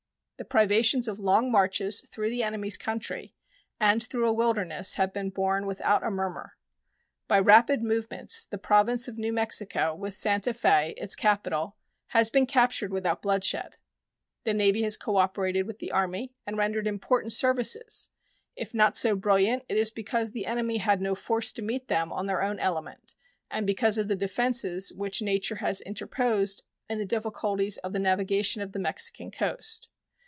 The 0.37 0.43
privations 0.45 1.07
of 1.07 1.19
long 1.19 1.51
marches 1.51 2.01
through 2.01 2.31
the 2.31 2.41
enemy's 2.41 2.75
country 2.75 3.35
and 3.79 4.01
through 4.01 4.27
a 4.27 4.33
wilderness 4.33 4.95
have 4.95 5.13
been 5.13 5.29
borne 5.29 5.67
without 5.67 6.03
a 6.03 6.09
murmur. 6.09 6.57
By 7.27 7.37
rapid 7.37 7.83
movements 7.83 8.47
the 8.47 8.57
Province 8.57 9.07
of 9.07 9.19
New 9.19 9.31
Mexico, 9.31 9.93
with 9.93 10.15
Santa 10.15 10.51
Fe, 10.55 10.95
its 10.97 11.15
capital, 11.15 11.75
has 12.07 12.31
been 12.31 12.47
captured 12.47 12.91
without 12.91 13.21
bloodshed. 13.21 13.75
The 14.43 14.55
Navy 14.55 14.81
has 14.81 14.97
cooperated 14.97 15.67
with 15.67 15.77
the 15.77 15.91
Army 15.91 16.33
and 16.47 16.57
rendered 16.57 16.87
important 16.87 17.33
services; 17.33 18.09
if 18.55 18.73
not 18.73 18.97
so 18.97 19.15
brilliant, 19.15 19.63
it 19.69 19.77
is 19.77 19.91
because 19.91 20.31
the 20.31 20.47
enemy 20.47 20.77
had 20.77 21.03
no 21.03 21.13
force 21.13 21.53
to 21.53 21.61
meet 21.61 21.87
them 21.87 22.11
on 22.11 22.25
their 22.25 22.41
own 22.41 22.57
element 22.57 23.13
and 23.51 23.67
because 23.67 23.99
of 23.99 24.07
the 24.07 24.15
defenses 24.15 24.91
which 24.91 25.21
nature 25.21 25.57
has 25.57 25.81
interposed 25.81 26.63
in 26.89 26.97
the 26.97 27.05
difficulties 27.05 27.77
of 27.77 27.93
the 27.93 27.99
navigation 27.99 28.59
on 28.63 28.71
the 28.71 28.79
Mexican 28.79 29.29
coast. 29.29 29.87